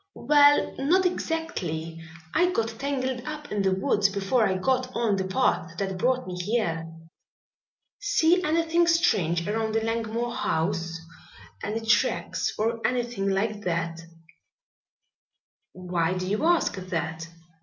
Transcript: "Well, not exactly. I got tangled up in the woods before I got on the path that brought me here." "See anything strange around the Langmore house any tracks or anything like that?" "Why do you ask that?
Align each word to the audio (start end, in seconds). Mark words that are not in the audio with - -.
"Well, 0.15 0.73
not 0.79 1.05
exactly. 1.05 2.01
I 2.33 2.49
got 2.49 2.69
tangled 2.79 3.21
up 3.23 3.51
in 3.51 3.61
the 3.61 3.75
woods 3.75 4.09
before 4.09 4.47
I 4.47 4.57
got 4.57 4.89
on 4.95 5.15
the 5.15 5.25
path 5.27 5.77
that 5.77 5.99
brought 5.99 6.25
me 6.25 6.33
here." 6.41 6.91
"See 7.99 8.41
anything 8.43 8.87
strange 8.87 9.47
around 9.47 9.75
the 9.75 9.83
Langmore 9.83 10.33
house 10.33 10.99
any 11.61 11.85
tracks 11.85 12.51
or 12.57 12.79
anything 12.83 13.29
like 13.29 13.61
that?" 13.65 14.01
"Why 15.73 16.17
do 16.17 16.25
you 16.25 16.45
ask 16.47 16.75
that? 16.77 17.27